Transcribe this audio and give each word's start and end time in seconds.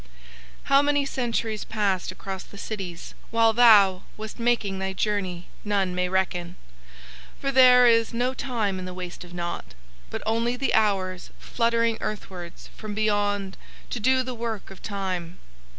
"How 0.63 0.81
many 0.81 1.05
centuries 1.05 1.63
passed 1.63 2.11
across 2.11 2.41
the 2.41 2.57
cities 2.57 3.13
while 3.29 3.53
thou 3.53 4.01
wast 4.17 4.39
making 4.39 4.79
thy 4.79 4.93
journey 4.93 5.47
none 5.63 5.93
may 5.93 6.09
reckon, 6.09 6.55
for 7.39 7.51
there 7.51 7.85
is 7.85 8.11
no 8.11 8.33
time 8.33 8.79
in 8.79 8.85
the 8.85 8.95
Waste 8.95 9.23
of 9.23 9.31
Nought, 9.31 9.75
but 10.09 10.23
only 10.25 10.55
the 10.57 10.73
hours 10.73 11.29
fluttering 11.37 11.99
earthwards 12.01 12.67
from 12.75 12.95
beyond 12.95 13.57
to 13.91 13.99
do 13.99 14.23
the 14.23 14.33
work 14.33 14.71
of 14.71 14.81
Time. 14.81 15.37